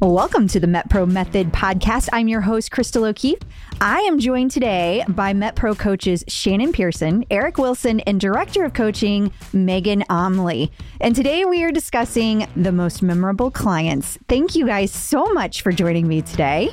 [0.00, 2.08] Welcome to the MetPro Method podcast.
[2.12, 3.40] I'm your host, Crystal O'Keefe.
[3.80, 9.32] I am joined today by MetPro coaches Shannon Pearson, Eric Wilson, and Director of Coaching
[9.52, 10.70] Megan Omley.
[11.00, 14.20] And today we are discussing the most memorable clients.
[14.28, 16.70] Thank you guys so much for joining me today.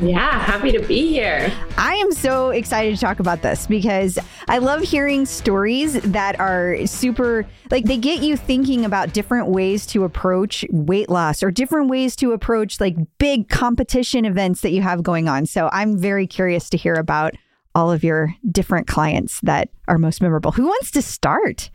[0.00, 1.52] Yeah, happy to be here.
[1.78, 4.18] I am so excited to talk about this because
[4.48, 9.86] I love hearing stories that are super, like, they get you thinking about different ways
[9.86, 14.82] to approach weight loss or different ways to approach like big competition events that you
[14.82, 15.46] have going on.
[15.46, 17.34] So I'm very curious to hear about
[17.74, 20.52] all of your different clients that are most memorable.
[20.52, 21.70] Who wants to start?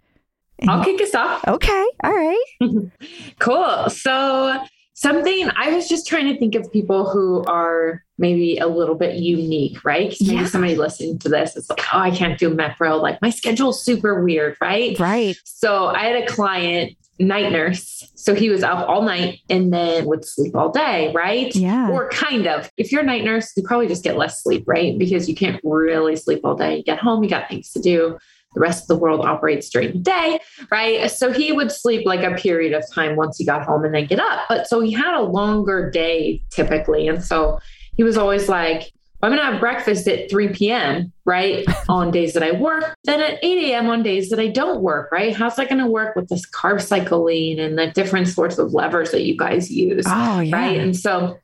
[0.67, 1.47] I'll kick us off.
[1.47, 1.85] Okay.
[2.03, 2.45] All right.
[3.39, 3.89] cool.
[3.89, 4.61] So,
[4.99, 9.15] something I was just trying to think of people who are maybe a little bit
[9.15, 10.09] unique, right?
[10.09, 10.47] Because maybe yeah.
[10.47, 13.01] somebody listening to this is like, oh, I can't do MetPro.
[13.01, 14.99] Like my schedule's super weird, right?
[14.99, 15.37] Right.
[15.45, 18.11] So I had a client, night nurse.
[18.15, 21.55] So he was up all night and then would sleep all day, right?
[21.55, 21.89] Yeah.
[21.89, 22.69] Or kind of.
[22.75, 24.97] If you're a night nurse, you probably just get less sleep, right?
[24.97, 26.77] Because you can't really sleep all day.
[26.77, 28.19] You get home, you got things to do
[28.53, 30.39] the rest of the world operates during the day,
[30.71, 31.09] right?
[31.11, 34.05] So he would sleep like a period of time once he got home and then
[34.07, 34.45] get up.
[34.49, 37.07] But so he had a longer day typically.
[37.07, 37.59] And so
[37.95, 41.65] he was always like, I'm going to have breakfast at 3 p.m., right?
[41.89, 43.89] on days that I work, then at 8 a.m.
[43.89, 45.35] on days that I don't work, right?
[45.35, 49.11] How's that going to work with this carb cycling and the different sorts of levers
[49.11, 50.05] that you guys use?
[50.07, 50.55] Oh, yeah.
[50.55, 50.79] Right.
[50.79, 51.37] And so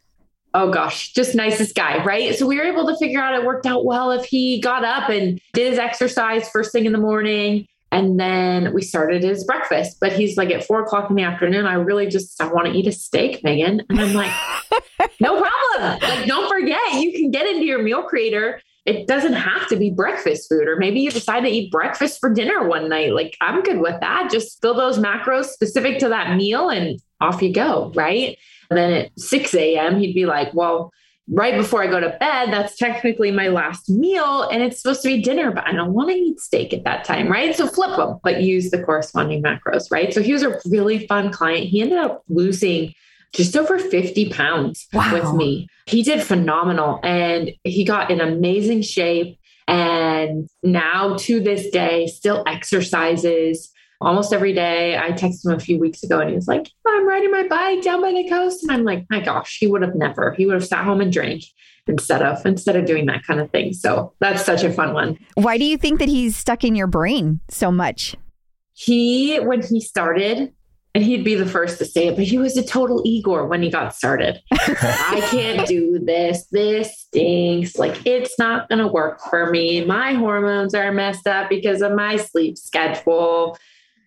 [0.55, 2.33] oh gosh, just nicest guy, right?
[2.33, 5.09] So we were able to figure out it worked out well if he got up
[5.09, 7.67] and did his exercise first thing in the morning.
[7.91, 9.97] And then we started his breakfast.
[9.99, 12.73] But he's like at four o'clock in the afternoon, I really just I want to
[12.73, 13.81] eat a steak, Megan.
[13.89, 14.31] And I'm like,
[15.19, 15.99] no problem.
[16.01, 18.61] Like, don't forget, you can get into your meal creator.
[18.85, 22.31] It doesn't have to be breakfast food, or maybe you decide to eat breakfast for
[22.31, 23.13] dinner one night.
[23.13, 24.29] Like, I'm good with that.
[24.31, 28.37] Just fill those macros specific to that meal and off you go, right?
[28.69, 30.91] And then at 6 a.m., he'd be like, Well,
[31.27, 35.07] right before I go to bed, that's technically my last meal and it's supposed to
[35.07, 37.56] be dinner, but I don't want to eat steak at that time, right?
[37.56, 40.13] So flip them, but use the corresponding macros, right?
[40.13, 41.66] So he was a really fun client.
[41.66, 42.94] He ended up losing
[43.34, 45.13] just over 50 pounds wow.
[45.13, 45.68] with me.
[45.88, 49.39] He did phenomenal and he got in amazing shape.
[49.68, 54.97] And now to this day, still exercises almost every day.
[54.97, 57.81] I texted him a few weeks ago and he was like, I'm riding my bike
[57.81, 58.63] down by the coast.
[58.63, 61.11] And I'm like, my gosh, he would have never, he would have sat home and
[61.11, 61.44] drank
[61.88, 63.73] instead of instead of doing that kind of thing.
[63.73, 65.17] So that's such a fun one.
[65.35, 68.16] Why do you think that he's stuck in your brain so much?
[68.73, 70.51] He when he started,
[70.95, 73.62] and he'd be the first to say it, but he was a total Eeyore when
[73.62, 74.41] he got started.
[74.51, 76.47] I can't do this.
[76.51, 77.77] This stinks.
[77.77, 79.83] Like, it's not going to work for me.
[79.83, 83.57] My hormones are messed up because of my sleep schedule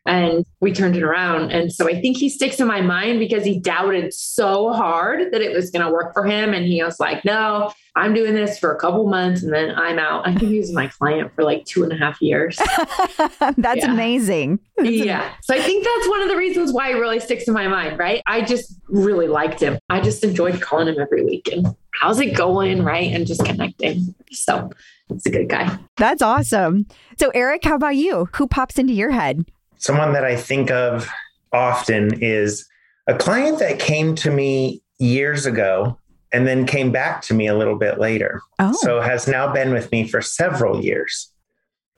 [0.09, 1.53] and we turned it around.
[1.53, 5.43] And so I think he sticks in my mind because he doubted so hard that
[5.43, 6.55] it was going to work for him.
[6.55, 9.99] And he was like, no, I'm doing this for a couple months and then I'm
[9.99, 10.27] out.
[10.27, 12.57] I think he was my client for like two and a half years.
[13.59, 13.93] that's yeah.
[13.93, 14.61] amazing.
[14.79, 15.21] That's yeah.
[15.21, 15.37] Amazing.
[15.43, 17.99] So I think that's one of the reasons why it really sticks in my mind,
[17.99, 18.23] right?
[18.27, 19.79] I just really liked him.
[19.91, 21.67] I just enjoyed calling him every week and
[22.01, 23.13] how's it going, right?
[23.13, 24.15] And just connecting.
[24.33, 24.71] So
[25.11, 25.79] it's a good guy.
[25.99, 26.87] That's awesome.
[27.19, 28.31] So, Eric, how about you?
[28.37, 29.45] Who pops into your head?
[29.79, 31.09] Someone that I think of
[31.53, 32.67] often is
[33.07, 35.99] a client that came to me years ago
[36.33, 38.43] and then came back to me a little bit later.
[38.59, 38.73] Oh.
[38.81, 41.33] So has now been with me for several years.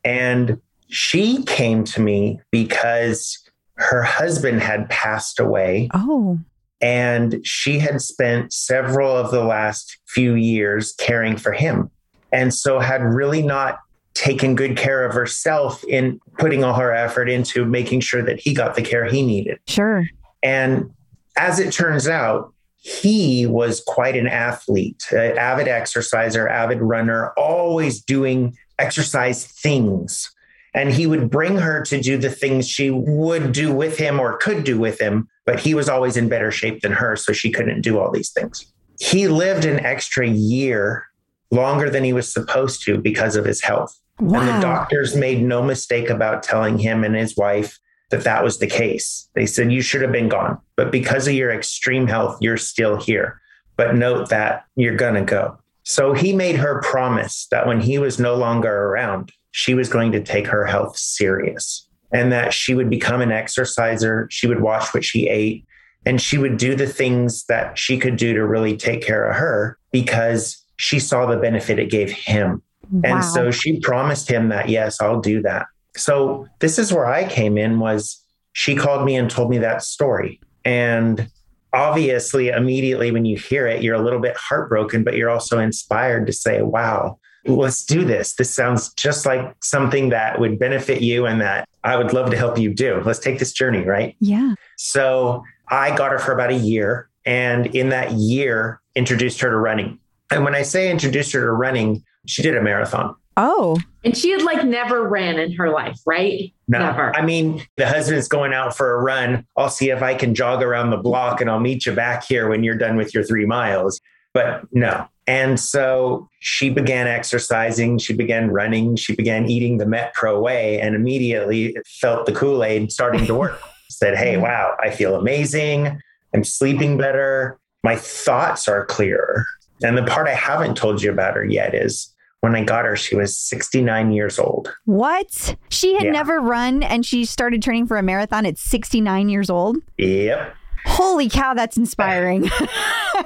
[0.04, 3.38] And she came to me because
[3.74, 5.88] her husband had passed away.
[5.92, 6.38] Oh.
[6.80, 11.90] And she had spent several of the last few years caring for him.
[12.32, 13.80] And so had really not
[14.14, 18.52] taken good care of herself in putting all her effort into making sure that he
[18.52, 19.58] got the care he needed.
[19.66, 20.06] Sure.
[20.42, 20.90] And
[21.36, 28.00] as it turns out, he was quite an athlete, an avid exerciser, avid runner, always
[28.02, 30.30] doing exercise things.
[30.72, 34.38] And he would bring her to do the things she would do with him or
[34.38, 37.16] could do with him, but he was always in better shape than her.
[37.16, 38.72] So she couldn't do all these things.
[38.98, 41.09] He lived an extra year
[41.50, 43.98] longer than he was supposed to because of his health.
[44.18, 44.40] Wow.
[44.40, 47.78] And the doctors made no mistake about telling him and his wife
[48.10, 49.28] that that was the case.
[49.34, 52.96] They said, You should have been gone, but because of your extreme health, you're still
[52.96, 53.40] here.
[53.76, 55.58] But note that you're going to go.
[55.84, 60.12] So he made her promise that when he was no longer around, she was going
[60.12, 64.28] to take her health serious and that she would become an exerciser.
[64.30, 65.64] She would watch what she ate
[66.04, 69.36] and she would do the things that she could do to really take care of
[69.36, 72.62] her because she saw the benefit it gave him.
[72.90, 73.00] Wow.
[73.04, 75.66] And so she promised him that, yes, I'll do that.
[75.94, 78.24] So this is where I came in was
[78.54, 80.40] she called me and told me that story.
[80.64, 81.28] And
[81.74, 86.26] obviously, immediately when you hear it, you're a little bit heartbroken, but you're also inspired
[86.28, 88.34] to say, wow, let's do this.
[88.36, 92.38] This sounds just like something that would benefit you and that I would love to
[92.38, 93.02] help you do.
[93.04, 94.16] Let's take this journey, right?
[94.20, 94.54] Yeah.
[94.78, 97.10] So I got her for about a year.
[97.26, 99.98] And in that year, introduced her to running.
[100.30, 103.16] And when I say introduced her to running, she did a marathon.
[103.36, 103.78] Oh.
[104.04, 106.52] And she had like never ran in her life, right?
[106.68, 106.78] No.
[106.78, 107.14] Never.
[107.16, 109.46] I mean, the husband's going out for a run.
[109.56, 112.48] I'll see if I can jog around the block and I'll meet you back here
[112.48, 114.00] when you're done with your three miles.
[114.34, 115.08] But no.
[115.26, 120.94] And so she began exercising, she began running, she began eating the MetPro way, and
[120.94, 123.60] immediately felt the Kool Aid starting to work.
[123.90, 126.00] Said, Hey, wow, I feel amazing.
[126.34, 127.58] I'm sleeping better.
[127.84, 129.46] My thoughts are clearer.
[129.82, 132.96] And the part I haven't told you about her yet is when I got her,
[132.96, 134.72] she was 69 years old.
[134.86, 135.56] What?
[135.70, 136.10] She had Yeah.
[136.12, 139.76] never run and she started training for a marathon at 69 years old.
[139.98, 140.54] Yep.
[140.86, 142.48] Holy cow, that's inspiring.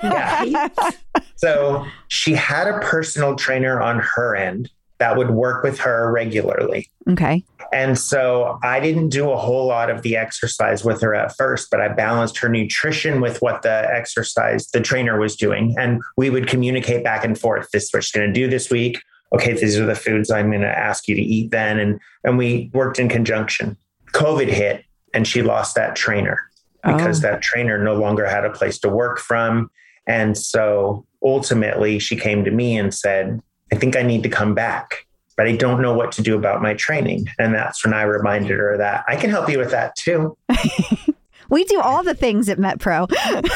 [0.02, 0.68] Yeah.
[1.36, 4.70] So she had a personal trainer on her end
[5.04, 6.88] that would work with her regularly.
[7.10, 7.44] okay.
[7.74, 11.68] And so I didn't do a whole lot of the exercise with her at first,
[11.70, 15.74] but I balanced her nutrition with what the exercise the trainer was doing.
[15.76, 17.68] And we would communicate back and forth.
[17.70, 18.98] This is what she's going to do this week.
[19.34, 21.78] Okay, these are the foods I'm going to ask you to eat then.
[21.78, 23.76] And, and we worked in conjunction.
[24.12, 26.38] COVID hit and she lost that trainer
[26.86, 27.28] because Oh.
[27.28, 29.70] that trainer no longer had a place to work from.
[30.06, 33.40] And so ultimately she came to me and said,
[33.74, 35.04] I think I need to come back,
[35.36, 37.26] but I don't know what to do about my training.
[37.40, 40.36] And that's when I reminded her that I can help you with that too.
[41.50, 43.12] We do all the things at MetPro.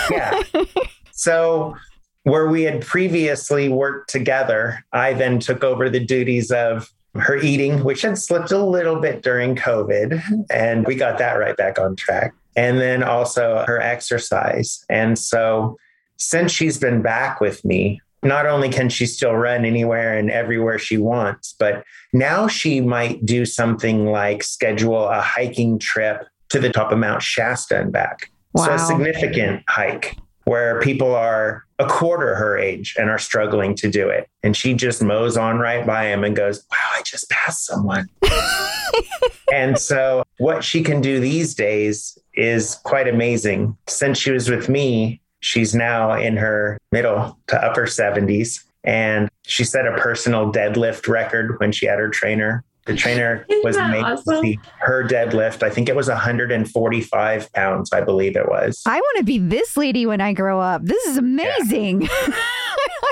[0.10, 0.42] Yeah.
[1.12, 1.76] so
[2.22, 7.84] where we had previously worked together, I then took over the duties of her eating,
[7.84, 11.96] which had slipped a little bit during COVID, and we got that right back on
[11.96, 12.34] track.
[12.56, 14.84] And then also her exercise.
[14.88, 15.78] And so
[16.16, 20.78] since she's been back with me, not only can she still run anywhere and everywhere
[20.78, 26.70] she wants, but now she might do something like schedule a hiking trip to the
[26.70, 28.30] top of Mount Shasta and back.
[28.56, 28.74] So Wow.
[28.74, 34.08] a significant hike where people are a quarter her age and are struggling to do
[34.08, 34.28] it.
[34.42, 38.08] And she just mows on right by him and goes, Wow, I just passed someone.
[39.52, 43.76] and so what she can do these days is quite amazing.
[43.86, 48.64] Since she was with me, she's now in her middle to upper 70s.
[48.84, 52.64] And she set a personal deadlift record when she had her trainer.
[52.86, 54.40] The trainer Isn't was that made awesome?
[54.42, 55.62] see her deadlift.
[55.62, 58.80] I think it was 145 pounds, I believe it was.
[58.86, 60.82] I want to be this lady when I grow up.
[60.84, 62.08] This is amazing.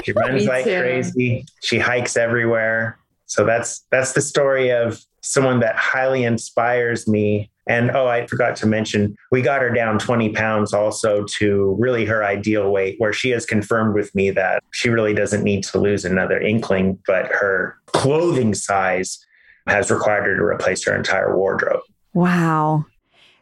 [0.05, 0.79] She runs Me like too.
[0.81, 1.45] crazy.
[1.63, 2.97] She hikes everywhere.
[3.27, 7.51] So that's that's the story of someone that highly inspires me.
[7.67, 12.05] And oh, I forgot to mention, we got her down 20 pounds also to really
[12.05, 15.79] her ideal weight, where she has confirmed with me that she really doesn't need to
[15.79, 19.19] lose another inkling, but her clothing size
[19.67, 21.83] has required her to replace her entire wardrobe.
[22.15, 22.85] wow.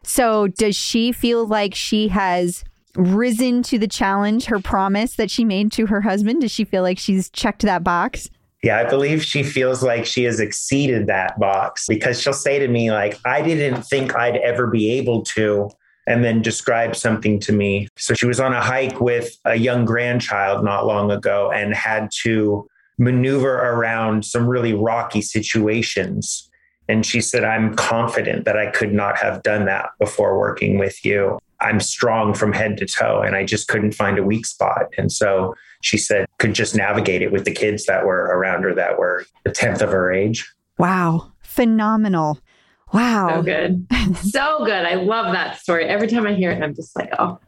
[0.07, 2.63] So, does she feel like she has
[2.95, 6.41] risen to the challenge, her promise that she made to her husband?
[6.41, 8.29] Does she feel like she's checked that box?
[8.65, 12.67] Yeah, I believe she feels like she has exceeded that box because she'll say to
[12.67, 15.69] me, like, I didn't think I'd ever be able to,
[16.07, 17.87] and then describe something to me.
[17.95, 22.09] So she was on a hike with a young grandchild not long ago and had
[22.23, 22.67] to
[22.97, 26.49] maneuver around some really rocky situations.
[26.89, 31.05] And she said, I'm confident that I could not have done that before working with
[31.05, 31.37] you.
[31.61, 34.87] I'm strong from head to toe, and I just couldn't find a weak spot.
[34.97, 38.73] And so she said, could just navigate it with the kids that were around her
[38.73, 40.51] that were a tenth of her age.
[40.77, 41.31] Wow.
[41.41, 42.39] Phenomenal.
[42.93, 43.29] Wow.
[43.35, 43.87] So good.
[44.17, 44.85] so good.
[44.85, 45.85] I love that story.
[45.85, 47.39] Every time I hear it, I'm just like, oh.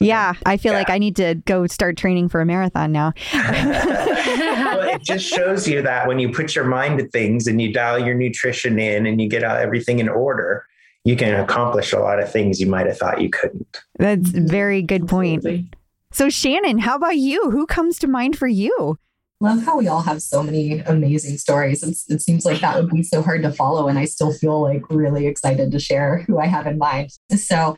[0.00, 0.34] Yeah.
[0.44, 0.78] I feel Yeah.
[0.78, 3.12] like I need to go start training for a marathon now.
[3.32, 7.72] well, it just shows you that when you put your mind to things and you
[7.72, 10.66] dial your nutrition in and you get everything in order,
[11.04, 13.82] you can accomplish a lot of things you might have thought you couldn't.
[13.98, 15.38] That's a very good point.
[15.38, 15.70] Absolutely.
[16.14, 17.50] So, Shannon, how about you?
[17.50, 19.00] Who comes to mind for you?
[19.40, 21.82] Love how we all have so many amazing stories.
[21.82, 24.62] It's, it seems like that would be so hard to follow, and I still feel
[24.62, 27.10] like really excited to share who I have in mind.
[27.34, 27.76] So,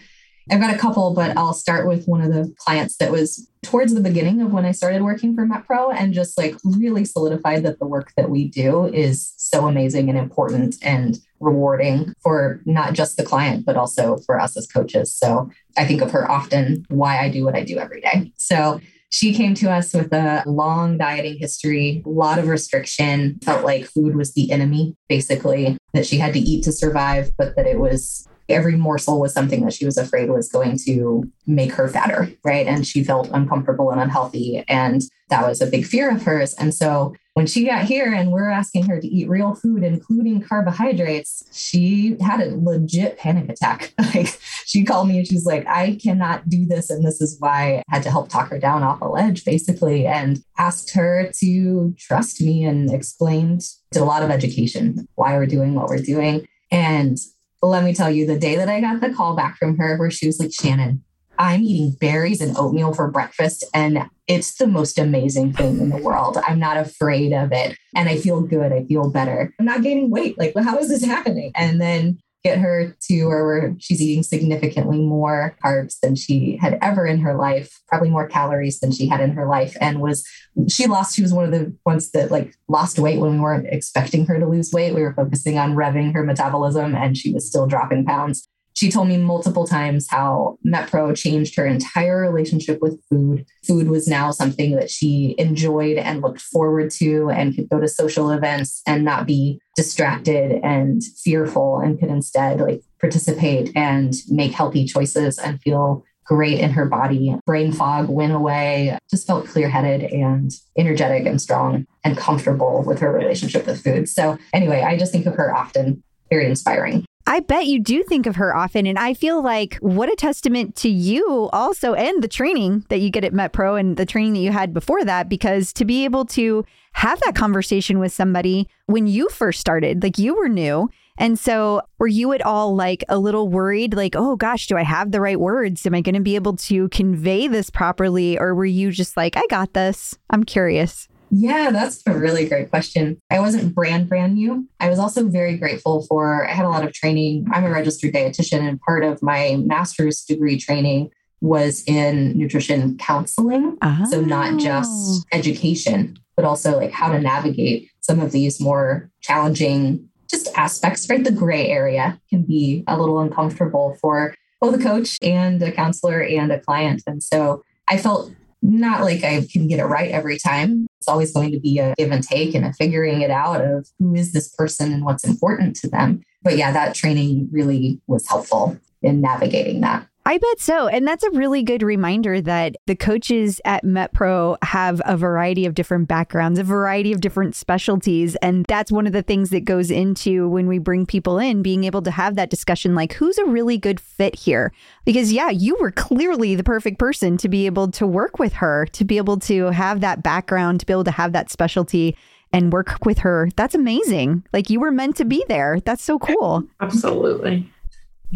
[0.51, 3.95] I've got a couple, but I'll start with one of the clients that was towards
[3.95, 7.79] the beginning of when I started working for MetPro and just like really solidified that
[7.79, 13.17] the work that we do is so amazing and important and rewarding for not just
[13.17, 15.15] the client, but also for us as coaches.
[15.15, 18.33] So I think of her often why I do what I do every day.
[18.37, 23.65] So she came to us with a long dieting history, a lot of restriction, felt
[23.65, 27.67] like food was the enemy, basically, that she had to eat to survive, but that
[27.67, 31.89] it was every morsel was something that she was afraid was going to make her
[31.89, 32.67] fatter, right?
[32.67, 34.65] And she felt uncomfortable and unhealthy.
[34.69, 36.55] And that was a big fear of hers.
[36.55, 40.41] And so when she got here and we're asking her to eat real food, including
[40.41, 43.93] carbohydrates, she had a legit panic attack.
[44.15, 46.89] like she called me and she's like, I cannot do this.
[46.89, 50.07] And this is why I had to help talk her down off a ledge, basically,
[50.07, 55.45] and asked her to trust me and explained, did a lot of education, why we're
[55.45, 56.49] doing what we're doing.
[56.71, 57.19] And
[57.61, 60.11] let me tell you, the day that I got the call back from her where
[60.11, 61.05] she was like, Shannon,
[61.39, 65.99] I'm eating berries and oatmeal for breakfast, and it's the most amazing thing in the
[65.99, 66.39] world.
[66.47, 67.77] I'm not afraid of it.
[67.95, 68.73] And I feel good.
[68.73, 69.55] I feel better.
[69.59, 70.39] I'm not gaining weight.
[70.39, 71.53] Like, how is this happening?
[71.55, 77.05] And then get her to where she's eating significantly more carbs than she had ever
[77.05, 79.77] in her life, probably more calories than she had in her life.
[79.81, 80.25] And was
[80.69, 83.67] she lost, she was one of the ones that like lost weight when we weren't
[83.67, 84.95] expecting her to lose weight.
[84.95, 88.49] We were focusing on revving her metabolism and she was still dropping pounds.
[88.77, 93.47] She told me multiple times how MetPro changed her entire relationship with food.
[93.67, 97.89] Food was now something that she enjoyed and looked forward to and could go to
[97.89, 104.53] social events and not be distracted and fearful and could instead like participate and make
[104.53, 107.35] healthy choices and feel great in her body.
[107.47, 112.99] Brain fog went away, just felt clear headed and energetic and strong and comfortable with
[112.99, 114.07] her relationship with food.
[114.07, 117.06] So, anyway, I just think of her often, very inspiring.
[117.29, 118.87] I bet you do think of her often.
[118.87, 123.11] And I feel like what a testament to you also and the training that you
[123.11, 126.25] get at MetPro and the training that you had before that, because to be able
[126.27, 130.89] to have that conversation with somebody when you first started, like you were new.
[131.19, 134.85] And so were you at all like a little worried, like, oh gosh, do I
[134.85, 135.85] have the right words?
[135.85, 138.39] Am I going to be able to convey this properly?
[138.39, 140.17] Or were you just like, I got this?
[140.31, 141.09] I'm curious.
[141.31, 143.19] Yeah, that's a really great question.
[143.31, 144.69] I wasn't brand brand new.
[144.81, 147.47] I was also very grateful for I had a lot of training.
[147.53, 153.77] I'm a registered dietitian and part of my master's degree training was in nutrition counseling.
[153.83, 154.05] Oh.
[154.11, 155.21] So not just oh.
[155.33, 161.23] education, but also like how to navigate some of these more challenging just aspects, right?
[161.23, 166.23] The gray area can be a little uncomfortable for both a coach and a counselor
[166.23, 167.03] and a client.
[167.07, 168.33] And so I felt
[168.67, 170.87] not like I can get it right every time.
[170.99, 173.89] It's always going to be a give and take and a figuring it out of
[173.99, 176.23] who is this person and what's important to them.
[176.43, 180.09] But yeah, that training really was helpful in navigating that.
[180.27, 180.89] I bet so.
[180.89, 185.75] And that's a really good reminder that the coaches at MetPro have a variety of
[185.75, 188.35] different backgrounds, a variety of different specialties.
[188.43, 191.85] And that's one of the things that goes into when we bring people in, being
[191.85, 194.73] able to have that discussion like, who's a really good fit here?
[195.05, 198.87] Because, yeah, you were clearly the perfect person to be able to work with her,
[198.87, 202.17] to be able to have that background, to be able to have that specialty
[202.53, 203.49] and work with her.
[203.55, 204.45] That's amazing.
[204.53, 205.79] Like you were meant to be there.
[205.85, 206.65] That's so cool.
[206.81, 207.71] Absolutely.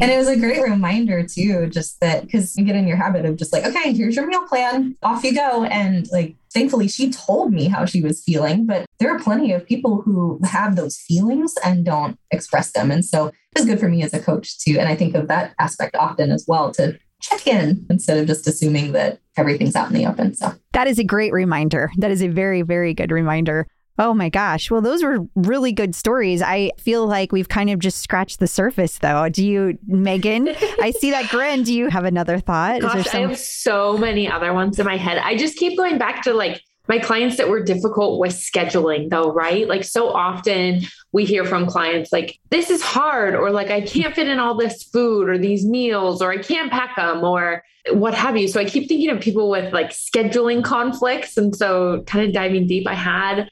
[0.00, 3.24] And it was a great reminder too, just that because you get in your habit
[3.24, 5.64] of just like, okay, here's your meal plan, off you go.
[5.64, 9.66] And like, thankfully, she told me how she was feeling, but there are plenty of
[9.66, 12.90] people who have those feelings and don't express them.
[12.90, 14.78] And so it's good for me as a coach too.
[14.78, 18.46] And I think of that aspect often as well to check in instead of just
[18.46, 20.34] assuming that everything's out in the open.
[20.34, 21.90] So that is a great reminder.
[21.98, 23.66] That is a very, very good reminder.
[24.00, 24.70] Oh my gosh.
[24.70, 26.40] Well, those were really good stories.
[26.40, 29.28] I feel like we've kind of just scratched the surface, though.
[29.28, 30.48] Do you, Megan?
[30.80, 31.64] I see that grin.
[31.64, 32.80] Do you have another thought?
[32.80, 33.24] Gosh, some...
[33.24, 35.18] I have so many other ones in my head.
[35.18, 39.34] I just keep going back to like my clients that were difficult with scheduling, though,
[39.34, 39.68] right?
[39.68, 40.80] Like, so often
[41.12, 44.56] we hear from clients like, this is hard, or like, I can't fit in all
[44.56, 48.48] this food or these meals, or I can't pack them, or what have you.
[48.48, 51.36] So I keep thinking of people with like scheduling conflicts.
[51.36, 53.50] And so, kind of diving deep, I had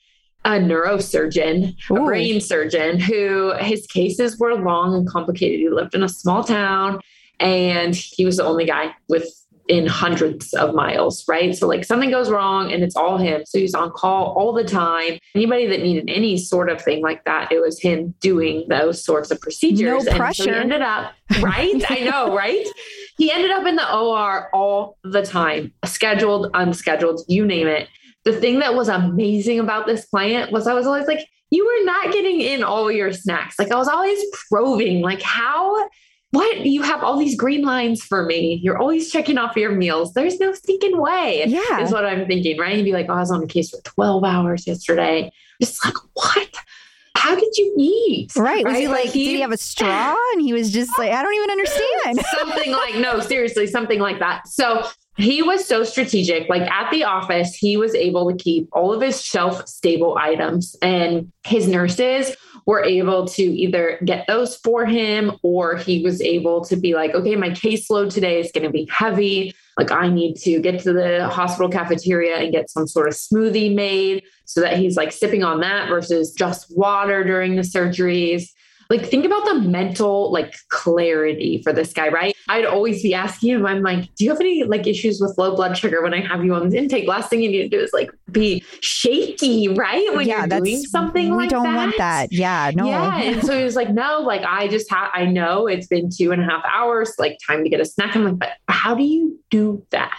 [0.48, 1.96] a neurosurgeon, Ooh.
[1.96, 5.60] a brain surgeon, who his cases were long and complicated.
[5.60, 7.00] He lived in a small town
[7.38, 9.28] and he was the only guy with
[9.68, 11.54] in hundreds of miles, right?
[11.54, 13.42] So like something goes wrong and it's all him.
[13.44, 15.18] So he's on call all the time.
[15.34, 19.30] Anybody that needed any sort of thing like that, it was him doing those sorts
[19.30, 20.06] of procedures.
[20.06, 20.24] No pressure.
[20.24, 21.12] And so he ended up,
[21.42, 21.84] right?
[21.90, 22.66] I know, right?
[23.18, 27.88] He ended up in the OR all the time, scheduled, unscheduled, you name it
[28.30, 31.84] the thing that was amazing about this client was I was always like, you were
[31.86, 33.58] not getting in all your snacks.
[33.58, 35.88] Like I was always probing, like, how,
[36.32, 36.66] what?
[36.66, 38.60] You have all these green lines for me.
[38.62, 40.12] You're always checking off your meals.
[40.12, 41.44] There's no stinking way.
[41.46, 41.80] Yeah.
[41.80, 42.76] Is what I'm thinking, right?
[42.76, 45.32] You'd be like, oh, I was on a case for 12 hours yesterday.
[45.62, 46.54] Just like, what?
[47.16, 48.36] How did you eat?
[48.36, 48.62] Right.
[48.64, 48.80] Was right?
[48.82, 50.14] he like, like he, did he have a straw?
[50.34, 52.20] And he was just like, I don't even understand.
[52.38, 54.46] something like, no, seriously, something like that.
[54.48, 54.86] So
[55.18, 56.48] he was so strategic.
[56.48, 60.76] Like at the office, he was able to keep all of his shelf stable items,
[60.80, 66.64] and his nurses were able to either get those for him or he was able
[66.66, 69.54] to be like, okay, my caseload today is going to be heavy.
[69.76, 73.74] Like, I need to get to the hospital cafeteria and get some sort of smoothie
[73.74, 78.50] made so that he's like sipping on that versus just water during the surgeries
[78.90, 82.34] like think about the mental like clarity for this guy, right?
[82.48, 85.54] I'd always be asking him, I'm like, do you have any like issues with low
[85.54, 87.06] blood sugar when I have you on this intake?
[87.06, 90.14] Last thing you need to do is like be shaky, right?
[90.14, 91.58] When yeah, you're doing something like that.
[91.58, 92.32] we don't want that.
[92.32, 92.86] Yeah, no.
[92.86, 93.18] Yeah.
[93.18, 96.32] And so he was like, no, like I just have I know it's been two
[96.32, 98.16] and a half hours, like time to get a snack.
[98.16, 100.18] I'm like, but how do you do that?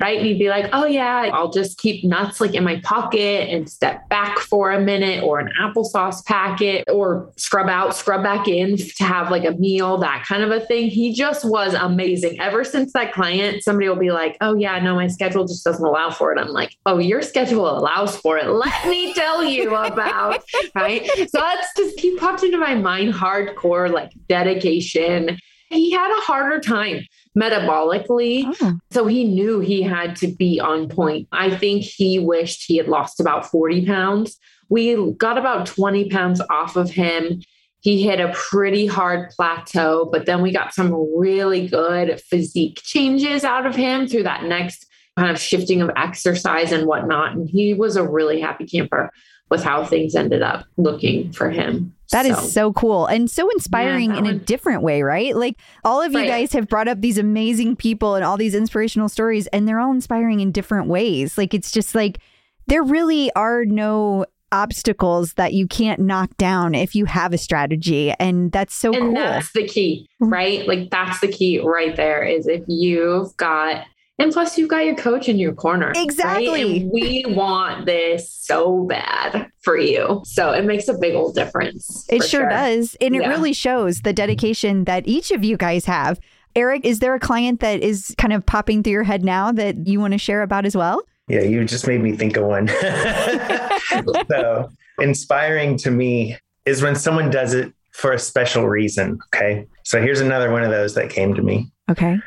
[0.00, 0.18] Right.
[0.18, 3.70] And he'd be like, oh yeah, I'll just keep nuts like in my pocket and
[3.70, 8.78] step back for a minute or an applesauce packet or scrub out, scrub back in
[8.78, 10.88] to have like a meal, that kind of a thing.
[10.88, 12.40] He just was amazing.
[12.40, 15.84] Ever since that client, somebody will be like, oh, yeah, no, my schedule just doesn't
[15.84, 16.40] allow for it.
[16.40, 18.48] I'm like, oh, your schedule allows for it.
[18.48, 20.42] Let me tell you about,
[20.74, 21.06] right?
[21.16, 25.38] So that's just, he popped into my mind hardcore, like dedication.
[25.68, 27.04] He had a harder time
[27.38, 28.50] metabolically.
[28.62, 28.78] Oh.
[28.90, 31.28] So he knew he had to be on point.
[31.30, 34.38] I think he wished he had lost about 40 pounds.
[34.70, 37.42] We got about 20 pounds off of him
[37.80, 43.44] he hit a pretty hard plateau, but then we got some really good physique changes
[43.44, 47.32] out of him through that next kind of shifting of exercise and whatnot.
[47.32, 49.10] And he was a really happy camper
[49.50, 51.94] with how things ended up looking for him.
[52.10, 52.32] That so.
[52.32, 55.36] is so cool and so inspiring yeah, in a different way, right?
[55.36, 56.28] Like all of you right.
[56.28, 59.92] guys have brought up these amazing people and all these inspirational stories, and they're all
[59.92, 61.36] inspiring in different ways.
[61.36, 62.18] Like it's just like
[62.66, 68.12] there really are no obstacles that you can't knock down if you have a strategy
[68.18, 69.14] and that's so and cool.
[69.14, 70.32] that's the key mm-hmm.
[70.32, 70.66] right?
[70.66, 73.84] Like that's the key right there is if you've got
[74.18, 76.62] and plus you've got your coach in your corner exactly.
[76.62, 76.82] Right?
[76.82, 80.22] and we want this so bad for you.
[80.24, 82.96] So it makes a big old difference it sure, sure, does.
[83.00, 86.18] And it really shows the dedication that each of you guys have.
[86.56, 89.86] Eric is there a client that is kind of popping through your head now that
[89.86, 92.68] you want to share about as well yeah, you just made me think of one.
[94.30, 99.18] so inspiring to me is when someone does it for a special reason.
[99.34, 99.66] Okay.
[99.84, 101.70] So here's another one of those that came to me.
[101.90, 102.18] Okay.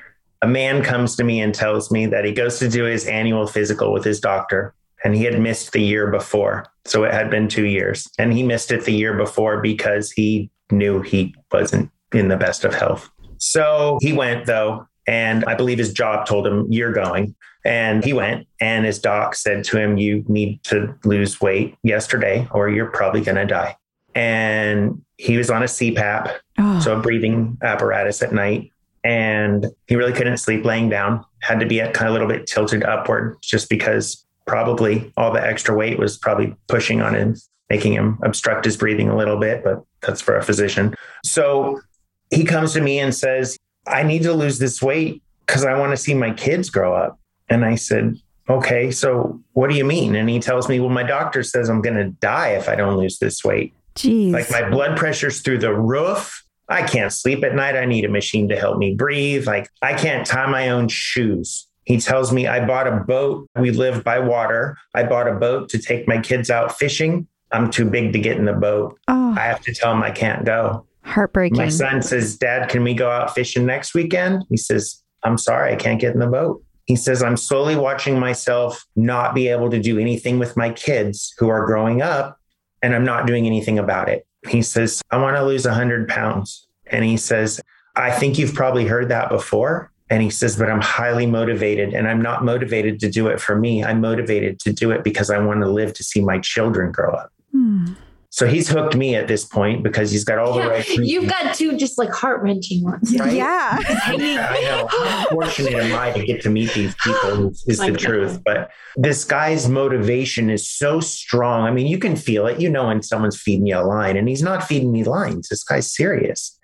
[0.42, 3.48] A man comes to me and tells me that he goes to do his annual
[3.48, 6.66] physical with his doctor and he had missed the year before.
[6.86, 10.50] So it had been two years and he missed it the year before because he
[10.72, 13.10] knew he wasn't in the best of health.
[13.38, 17.36] So he went though, and I believe his job told him, You're going.
[17.66, 22.48] And he went, and his doc said to him, You need to lose weight yesterday,
[22.52, 23.76] or you're probably going to die.
[24.16, 26.38] And he was on a CPAP, oh.
[26.58, 26.80] Ah.
[26.80, 28.72] so a breathing apparatus at night.
[29.04, 32.48] And he really couldn't sleep laying down, had to be kind of a little bit
[32.48, 37.36] tilted upward just because probably all the extra weight was probably pushing on him,
[37.70, 40.96] making him obstruct his breathing a little bit, but that's for a physician.
[41.26, 41.82] So
[42.30, 45.92] he comes to me and says, I need to lose this weight because I want
[45.92, 47.20] to see my kids grow up.
[47.50, 48.18] And I said,
[48.50, 50.16] okay, so what do you mean?
[50.16, 52.98] And he tells me, well, my doctor says I'm going to die if I don't
[52.98, 53.74] lose this weight.
[53.96, 54.32] Jeez.
[54.32, 56.46] Like my blood pressure's through the roof.
[56.70, 57.76] I can't sleep at night.
[57.76, 59.46] I need a machine to help me breathe.
[59.46, 61.68] Like I can't tie my own shoes.
[61.84, 63.50] He tells me I bought a boat.
[63.58, 64.78] We live by water.
[64.96, 67.28] I bought a boat to take my kids out fishing.
[67.52, 68.98] I'm too big to get in the boat.
[69.10, 69.36] Oh.
[69.38, 70.86] I have to tell him I can't go.
[71.04, 71.58] Heartbreaking.
[71.58, 74.44] My son says, Dad, can we go out fishing next weekend?
[74.50, 76.64] He says, I'm sorry, I can't get in the boat.
[76.86, 81.34] He says, I'm slowly watching myself not be able to do anything with my kids
[81.38, 82.40] who are growing up,
[82.82, 84.26] and I'm not doing anything about it.
[84.48, 86.68] He says, I want to lose 100 pounds.
[86.88, 87.62] And he says,
[87.96, 89.92] I think you've probably heard that before.
[90.10, 93.56] And he says, but I'm highly motivated and I'm not motivated to do it for
[93.56, 93.82] me.
[93.82, 97.12] I'm motivated to do it because I want to live to see my children grow
[97.12, 97.32] up.
[97.52, 97.94] Hmm.
[98.34, 100.88] So he's hooked me at this point because he's got all yeah, the right.
[100.88, 103.34] You've got two just like heart wrenching ones, right?
[103.34, 103.78] Yeah.
[104.16, 104.48] yeah.
[104.50, 104.88] I know.
[104.88, 107.50] How fortunate am I to get to meet these people?
[107.50, 108.42] Is, is the truth.
[108.46, 111.68] But this guy's motivation is so strong.
[111.68, 112.62] I mean, you can feel it.
[112.62, 115.50] You know when someone's feeding you a line, and he's not feeding me lines.
[115.50, 116.58] This guy's serious.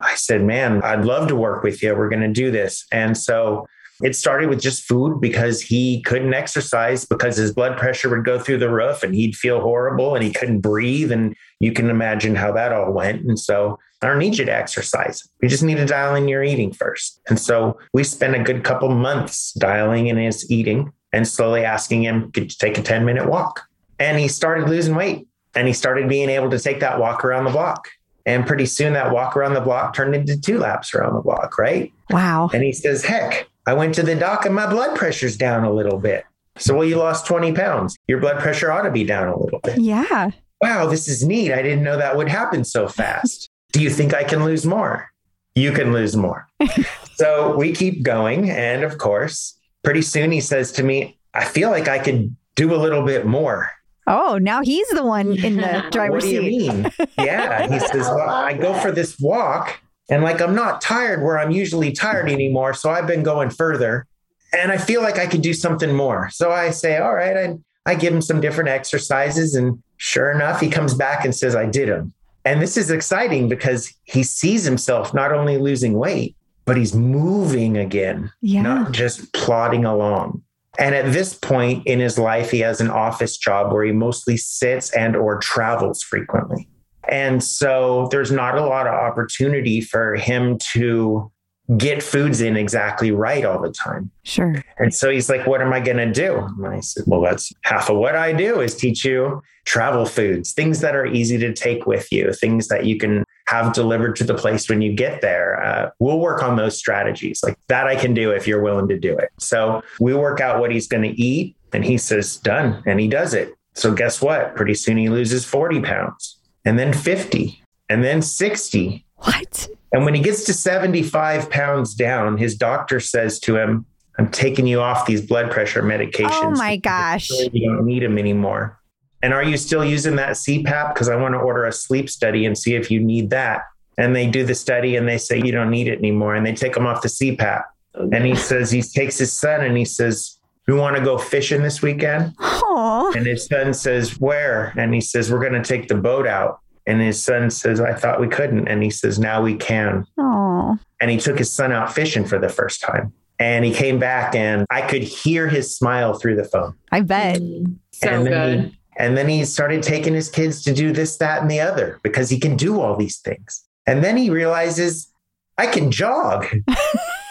[0.00, 1.94] I said, "Man, I'd love to work with you.
[1.94, 3.66] We're going to do this." And so
[4.02, 8.38] it started with just food because he couldn't exercise because his blood pressure would go
[8.38, 11.12] through the roof and he'd feel horrible and he couldn't breathe.
[11.12, 13.22] And you can imagine how that all went.
[13.22, 15.28] And so I don't need you to exercise.
[15.42, 17.20] We just need to dial in your eating first.
[17.28, 22.04] And so we spent a good couple months dialing in his eating and slowly asking
[22.04, 23.62] him, could you take a 10 minute walk?
[23.98, 27.44] And he started losing weight and he started being able to take that walk around
[27.44, 27.88] the block.
[28.24, 31.58] And pretty soon that walk around the block turned into two laps around the block,
[31.58, 31.92] right?
[32.10, 32.50] Wow.
[32.52, 35.72] And he says, heck, I went to the doc and my blood pressure's down a
[35.72, 36.24] little bit.
[36.56, 37.96] So, well, you lost 20 pounds.
[38.08, 39.78] Your blood pressure ought to be down a little bit.
[39.78, 40.30] Yeah.
[40.60, 41.52] wow, this is neat.
[41.52, 43.48] I didn't know that would happen so fast.
[43.72, 45.08] Do you think I can lose more?
[45.54, 46.48] You can lose more.
[47.14, 48.50] so we keep going.
[48.50, 52.74] And of course, pretty soon he says to me, I feel like I could do
[52.74, 53.70] a little bit more.
[54.06, 56.34] Oh, now he's the one in the driver's seat.
[56.40, 56.82] What do you seat.
[56.98, 57.08] mean?
[57.18, 57.68] Yeah.
[57.72, 59.78] He says, Well, I go for this walk
[60.10, 62.34] and like I'm not tired where I'm usually tired mm-hmm.
[62.34, 62.74] anymore.
[62.74, 64.06] So I've been going further
[64.52, 66.28] and I feel like I could do something more.
[66.30, 67.58] So I say, All right, I,
[67.90, 69.54] I give him some different exercises.
[69.54, 72.12] And sure enough, he comes back and says, I did them.
[72.44, 77.76] And this is exciting because he sees himself not only losing weight, but he's moving
[77.76, 78.62] again, yeah.
[78.62, 80.42] not just plodding along.
[80.78, 84.36] And at this point in his life, he has an office job where he mostly
[84.36, 86.68] sits and or travels frequently.
[87.08, 91.30] And so there's not a lot of opportunity for him to
[91.76, 94.10] get foods in exactly right all the time.
[94.24, 94.62] Sure.
[94.78, 96.38] And so he's like, What am I going to do?
[96.38, 100.52] And I said, Well, that's half of what I do is teach you travel foods,
[100.52, 104.24] things that are easy to take with you, things that you can have delivered to
[104.24, 105.62] the place when you get there.
[105.62, 107.40] Uh, we'll work on those strategies.
[107.42, 109.30] Like that, I can do if you're willing to do it.
[109.38, 112.82] So we work out what he's going to eat, and he says, Done.
[112.86, 113.54] And he does it.
[113.74, 114.56] So guess what?
[114.56, 119.04] Pretty soon he loses 40 pounds and then 50 and then 60.
[119.16, 119.68] What?
[119.92, 123.86] And when he gets to 75 pounds down, his doctor says to him,
[124.18, 126.30] I'm taking you off these blood pressure medications.
[126.42, 127.30] Oh my gosh.
[127.30, 128.78] You don't need them anymore.
[129.22, 130.94] And are you still using that CPAP?
[130.94, 133.62] Because I want to order a sleep study and see if you need that.
[133.98, 136.34] And they do the study and they say, you don't need it anymore.
[136.34, 137.64] And they take him off the CPAP.
[137.94, 141.62] And he says, he takes his son and he says, we want to go fishing
[141.62, 142.34] this weekend.
[142.69, 142.69] Oh
[143.10, 143.16] Aww.
[143.16, 144.72] And his son says, where?
[144.76, 146.60] And he says, we're going to take the boat out.
[146.86, 148.68] And his son says, I thought we couldn't.
[148.68, 150.06] And he says, now we can.
[150.18, 150.78] Aww.
[151.00, 153.12] And he took his son out fishing for the first time.
[153.38, 156.74] And he came back and I could hear his smile through the phone.
[156.92, 157.38] I bet.
[157.40, 158.64] Mm, so and good.
[158.64, 161.98] He, and then he started taking his kids to do this, that, and the other
[162.02, 163.64] because he can do all these things.
[163.86, 165.10] And then he realizes
[165.56, 166.46] I can jog.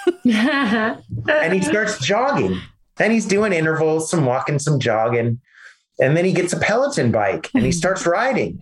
[0.26, 2.60] and he starts jogging.
[3.00, 5.40] And he's doing intervals, some walking, some jogging.
[6.00, 8.62] And then he gets a Peloton bike and he starts riding.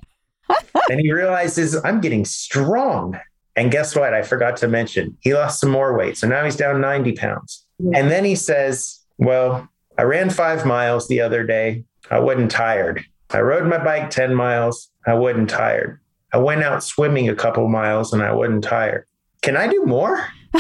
[0.90, 3.20] and he realizes I'm getting strong.
[3.56, 4.14] And guess what?
[4.14, 6.18] I forgot to mention he lost some more weight.
[6.18, 7.66] So now he's down 90 pounds.
[7.94, 11.84] And then he says, Well, I ran five miles the other day.
[12.10, 13.04] I wasn't tired.
[13.32, 14.90] I rode my bike 10 miles.
[15.06, 16.00] I wasn't tired.
[16.34, 19.06] I went out swimming a couple miles and I wasn't tired.
[19.42, 20.28] Can I do more?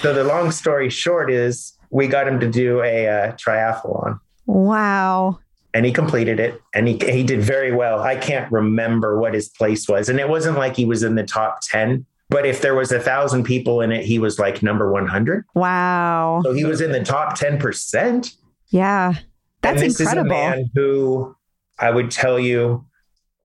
[0.00, 4.18] so the long story short is we got him to do a uh, triathlon.
[4.50, 5.38] Wow.
[5.72, 8.00] And he completed it and he, he did very well.
[8.02, 10.08] I can't remember what his place was.
[10.08, 12.98] And it wasn't like he was in the top 10, but if there was a
[12.98, 15.44] thousand people in it, he was like number 100.
[15.54, 16.40] Wow.
[16.42, 18.34] So he was in the top 10%.
[18.70, 19.14] Yeah.
[19.62, 20.30] That's and this incredible.
[20.30, 21.36] Is a man who
[21.78, 22.84] I would tell you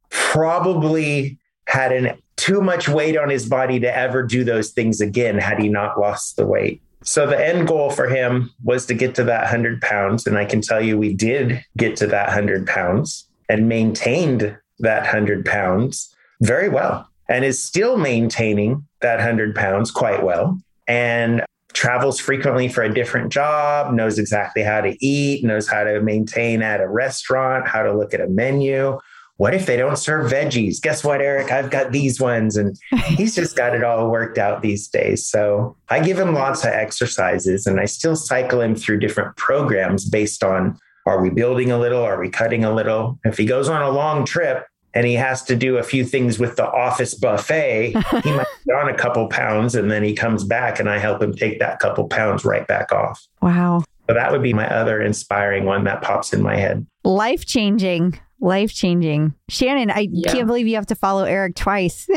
[0.10, 1.38] probably
[1.68, 5.60] had an too much weight on his body to ever do those things again had
[5.60, 6.82] he not lost the weight.
[7.06, 10.26] So the end goal for him was to get to that 100 pounds.
[10.26, 15.04] And I can tell you we did get to that 100 pounds and maintained that
[15.04, 20.60] 100 pounds very well and is still maintaining that 100 pounds quite well.
[20.88, 26.02] And travels frequently for a different job, knows exactly how to eat, knows how to
[26.02, 28.98] maintain at a restaurant, how to look at a menu.
[29.38, 30.82] What if they don't serve veggies?
[30.82, 31.52] Guess what, Eric?
[31.52, 32.56] I've got these ones.
[32.56, 35.28] And he's just got it all worked out these days.
[35.28, 40.08] So I give him lots of exercises and I still cycle him through different programs
[40.08, 42.02] based on are we building a little?
[42.02, 43.20] Are we cutting a little?
[43.26, 46.40] If he goes on a long trip, and he has to do a few things
[46.40, 47.88] with the office buffet,
[48.24, 51.22] he might put on a couple pounds and then he comes back and I help
[51.22, 53.28] him take that couple pounds right back off.
[53.42, 53.84] Wow.
[54.08, 56.88] So that would be my other inspiring one that pops in my head.
[57.04, 58.20] Life changing.
[58.42, 59.34] Life changing.
[59.50, 60.32] Shannon, I Yeah.
[60.32, 62.08] can't believe you have to follow Eric twice.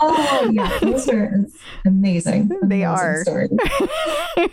[0.00, 1.44] oh yeah, those are
[1.86, 2.50] amazing.
[2.64, 3.24] They amazing are.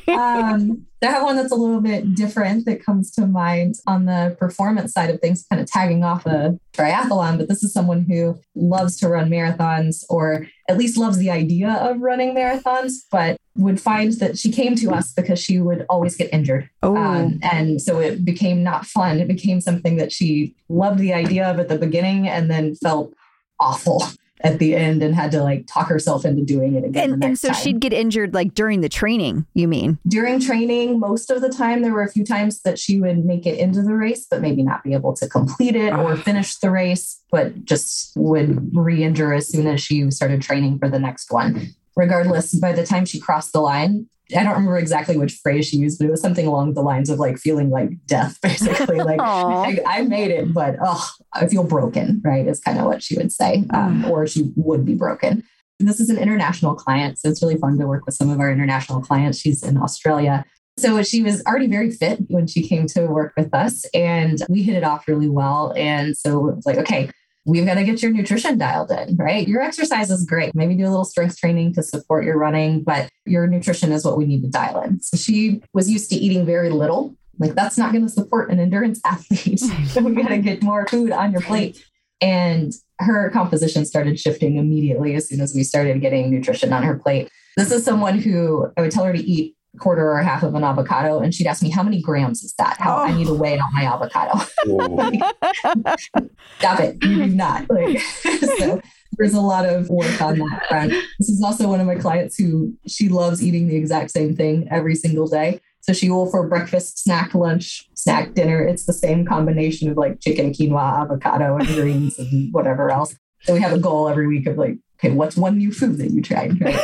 [0.07, 4.35] Um, I have one that's a little bit different that comes to mind on the
[4.37, 7.37] performance side of things, kind of tagging off a triathlon.
[7.37, 11.69] But this is someone who loves to run marathons, or at least loves the idea
[11.69, 16.15] of running marathons, but would find that she came to us because she would always
[16.15, 16.69] get injured.
[16.83, 19.19] oh, Um, and so it became not fun.
[19.19, 23.13] It became something that she loved the idea of at the beginning and then felt
[23.59, 24.03] awful
[24.41, 27.13] at the end and had to like talk herself into doing it again.
[27.13, 27.57] and, and so time.
[27.57, 29.97] she'd get injured like during the training, you mean?
[30.07, 33.45] during training, most of the time, there were a few times that she would make
[33.45, 36.15] it into the race, but maybe not be able to complete it or ah.
[36.15, 40.89] finish the race, but just would re injure as soon as she started training for
[40.89, 41.67] the next one.
[41.95, 45.77] Regardless, by the time she crossed the line, I don't remember exactly which phrase she
[45.77, 48.99] used, but it was something along the lines of like feeling like death, basically.
[48.99, 52.45] like I, I, made it, but oh, I feel broken, right?
[52.47, 55.43] Is kind of what she would say, um, or she would be broken.
[55.79, 58.51] This is an international client, so it's really fun to work with some of our
[58.51, 59.39] international clients.
[59.39, 60.45] She's in Australia.
[60.77, 64.61] So she was already very fit when she came to work with us, and we
[64.61, 65.73] hit it off really well.
[65.75, 67.09] And so it was like, okay,
[67.45, 69.47] we've got to get your nutrition dialed in, right?
[69.47, 70.53] Your exercise is great.
[70.53, 74.17] Maybe do a little strength training to support your running, but your nutrition is what
[74.17, 75.01] we need to dial in.
[75.01, 77.15] So she was used to eating very little.
[77.37, 79.59] Like that's not going to support an endurance athlete.
[79.59, 81.83] so we got to get more food on your plate.
[82.21, 86.99] And her composition started shifting immediately as soon as we started getting nutrition on her
[86.99, 87.29] plate.
[87.55, 90.63] This is someone who I would tell her to eat quarter or half of an
[90.63, 92.77] avocado and she'd ask me how many grams is that?
[92.79, 93.03] How oh.
[93.03, 93.35] i need to oh.
[93.35, 94.37] weigh on my avocado.
[96.59, 97.03] Stop it.
[97.03, 97.69] You do not.
[97.69, 97.99] Like
[98.57, 98.81] so
[99.17, 100.91] there's a lot of work on that front.
[101.19, 104.67] This is also one of my clients who she loves eating the exact same thing
[104.69, 105.61] every single day.
[105.81, 110.19] So she will for breakfast snack lunch snack dinner it's the same combination of like
[110.19, 113.15] chicken quinoa avocado and greens and whatever else.
[113.41, 116.11] So we have a goal every week of like okay what's one new food that
[116.11, 116.61] you tried?
[116.61, 116.79] Right?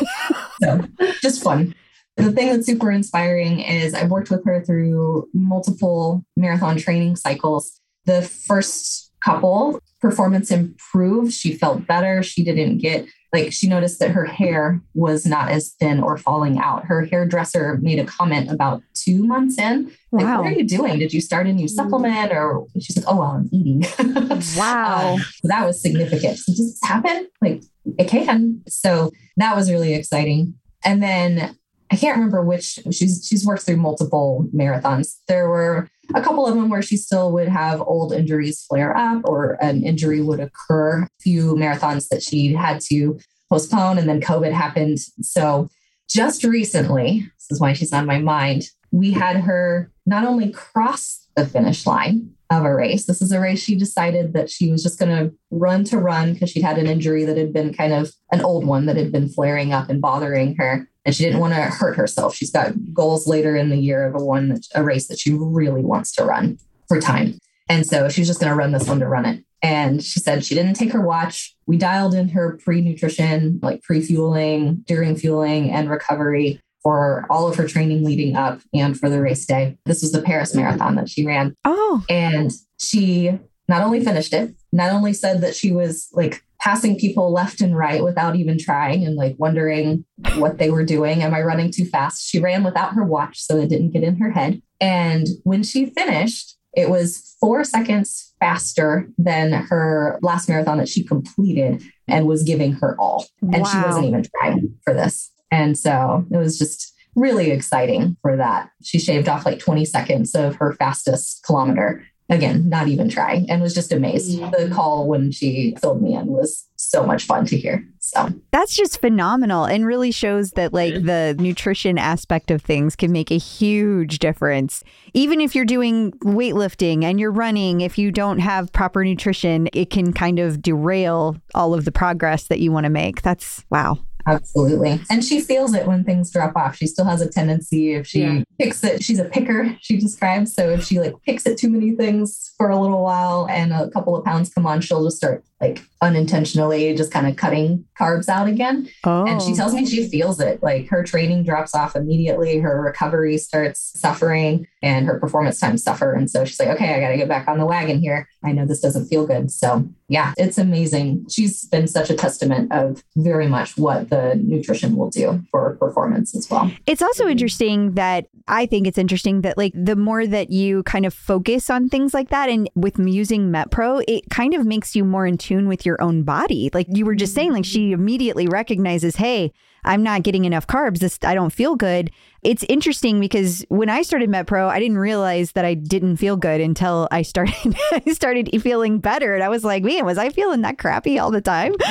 [0.61, 0.87] So
[1.21, 1.75] just fun
[2.17, 7.81] the thing that's super inspiring is I've worked with her through multiple marathon training cycles.
[8.05, 11.33] The first couple, performance improved.
[11.33, 12.23] She felt better.
[12.23, 16.57] She didn't get like she noticed that her hair was not as thin or falling
[16.57, 16.85] out.
[16.85, 19.91] Her hairdresser made a comment about two months in.
[20.11, 20.43] Like, wow.
[20.43, 20.99] what are you doing?
[20.99, 22.31] Did you start a new supplement?
[22.31, 23.83] Or she's like, oh, well, I'm eating.
[24.55, 25.15] wow.
[25.15, 26.37] um, so that was significant.
[26.37, 27.27] So does this happen?
[27.41, 27.63] Like
[27.97, 28.63] it can.
[28.69, 30.53] So that was really exciting.
[30.85, 31.57] And then
[31.91, 35.17] I can't remember which she's she's worked through multiple marathons.
[35.27, 39.21] There were a couple of them where she still would have old injuries flare up
[39.25, 41.03] or an injury would occur.
[41.03, 43.19] A few marathons that she had to
[43.49, 44.99] postpone and then COVID happened.
[45.21, 45.69] So
[46.09, 51.27] just recently, this is why she's on my mind, we had her not only cross
[51.35, 53.05] the finish line of a race.
[53.05, 56.33] This is a race she decided that she was just going to run to run
[56.33, 59.11] because she'd had an injury that had been kind of an old one that had
[59.11, 62.35] been flaring up and bothering her and she didn't want to hurt herself.
[62.35, 65.83] She's got goals later in the year of a one a race that she really
[65.83, 67.37] wants to run for time.
[67.69, 69.43] And so she's just going to run this one to run it.
[69.61, 71.55] And she said she didn't take her watch.
[71.65, 77.47] We dialed in her pre nutrition, like pre fueling, during fueling, and recovery for all
[77.47, 79.75] of her training leading up and for the race day.
[79.85, 81.55] This was the Paris Marathon that she ran.
[81.65, 82.03] Oh.
[82.07, 87.33] And she not only finished it, not only said that she was like passing people
[87.33, 91.23] left and right without even trying and like wondering what they were doing.
[91.23, 92.29] Am I running too fast?
[92.29, 94.61] She ran without her watch so it didn't get in her head.
[94.79, 101.03] And when she finished, it was four seconds faster than her last marathon that she
[101.03, 103.25] completed and was giving her all.
[103.41, 103.71] And wow.
[103.71, 105.31] she wasn't even trying for this.
[105.55, 108.71] And so it was just really exciting for that.
[108.83, 113.61] She shaved off like 20 seconds of her fastest kilometer again, not even trying, and
[113.61, 114.37] was just amazed.
[114.37, 114.51] Mm-hmm.
[114.51, 117.87] The call when she filled me in was so much fun to hear.
[117.99, 123.13] So that's just phenomenal and really shows that like the nutrition aspect of things can
[123.13, 124.83] make a huge difference.
[125.13, 129.89] Even if you're doing weightlifting and you're running, if you don't have proper nutrition, it
[129.89, 133.21] can kind of derail all of the progress that you want to make.
[133.21, 133.99] That's wow.
[134.27, 135.01] Absolutely.
[135.09, 136.75] And she feels it when things drop off.
[136.75, 138.43] She still has a tendency if she yeah.
[138.59, 140.53] picks it, she's a picker, she describes.
[140.53, 143.89] So if she like picks at too many things for a little while and a
[143.89, 148.27] couple of pounds come on, she'll just start like unintentionally just kind of cutting carbs
[148.27, 148.89] out again.
[149.03, 149.25] Oh.
[149.25, 149.55] And she oh.
[149.55, 150.61] tells me she feels it.
[150.61, 156.13] Like her training drops off immediately, her recovery starts suffering, and her performance times suffer.
[156.13, 158.29] And so she's like, okay, I got to get back on the wagon here.
[158.43, 159.51] I know this doesn't feel good.
[159.51, 161.25] So yeah, it's amazing.
[161.27, 166.35] She's been such a testament of very much what the nutrition will do for performance
[166.35, 166.71] as well.
[166.85, 171.07] It's also interesting that I think it's interesting that like the more that you kind
[171.07, 175.03] of focus on things like that and with using MetPro, it kind of makes you
[175.03, 176.69] more in tune with your own body.
[176.75, 179.51] Like you were just saying, like she immediately recognizes, hey,
[179.85, 180.99] I'm not getting enough carbs.
[180.99, 182.11] This I don't feel good.
[182.43, 186.61] It's interesting because when I started MetPro, I didn't realize that I didn't feel good
[186.61, 187.55] until I started
[187.91, 189.33] I started feeling better.
[189.33, 191.73] And I was like, man, was I feeling that crappy all the time?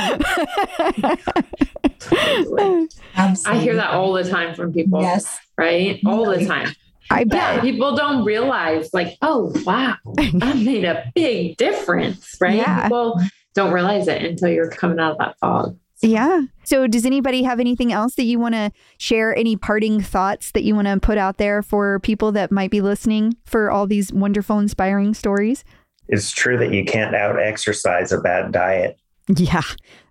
[3.47, 5.01] I hear that all the time from people.
[5.01, 5.39] Yes.
[5.57, 6.01] Right?
[6.05, 6.75] All the time.
[7.11, 7.57] I bet.
[7.57, 12.57] Yeah, people don't realize, like, oh, wow, I made a big difference, right?
[12.57, 12.85] Yeah.
[12.85, 13.21] People
[13.55, 15.77] don't realize it until you're coming out of that fog.
[16.05, 16.43] Yeah.
[16.65, 19.37] So, does anybody have anything else that you want to share?
[19.37, 22.81] Any parting thoughts that you want to put out there for people that might be
[22.81, 25.65] listening for all these wonderful, inspiring stories?
[26.09, 28.99] It's true that you can't out exercise a bad diet.
[29.35, 29.63] Yeah,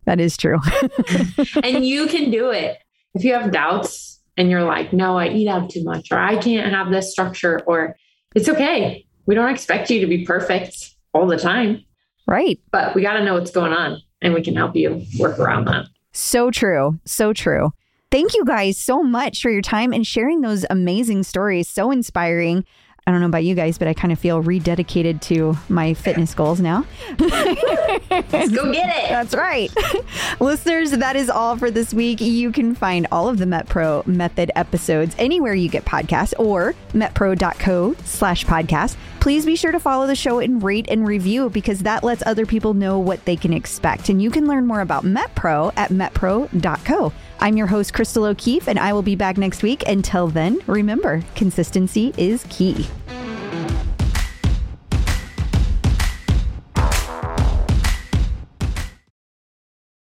[0.05, 0.59] that is true.
[1.63, 2.79] and you can do it.
[3.13, 6.37] If you have doubts, and you're like, no, I eat out too much, or I
[6.37, 7.95] can't have this structure, or
[8.35, 9.05] it's okay.
[9.25, 11.83] We don't expect you to be perfect all the time.
[12.27, 12.59] Right.
[12.71, 15.65] But we got to know what's going on and we can help you work around
[15.65, 15.85] that.
[16.13, 16.99] So true.
[17.05, 17.73] So true.
[18.09, 21.67] Thank you guys so much for your time and sharing those amazing stories.
[21.67, 22.65] So inspiring.
[23.05, 26.33] I don't know about you guys, but I kind of feel rededicated to my fitness
[26.33, 26.85] goals now.
[27.19, 29.09] Let's go get it.
[29.09, 29.69] That's right.
[30.39, 32.21] Listeners, that is all for this week.
[32.21, 37.95] You can find all of the MetPro Method episodes anywhere you get podcasts or metpro.co
[38.05, 38.95] slash podcast.
[39.23, 42.45] Please be sure to follow the show and rate and review because that lets other
[42.45, 44.09] people know what they can expect.
[44.09, 47.13] And you can learn more about MetPro at metpro.co.
[47.39, 49.87] I'm your host, Crystal O'Keefe, and I will be back next week.
[49.87, 52.85] Until then, remember, consistency is key.